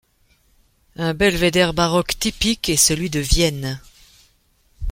[0.95, 3.79] Un belvédère baroque typique est celui de Vienne.